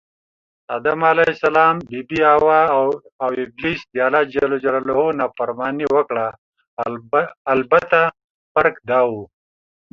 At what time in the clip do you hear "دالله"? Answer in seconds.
3.95-4.21